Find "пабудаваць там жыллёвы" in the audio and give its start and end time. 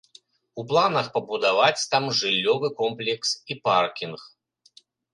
1.17-2.67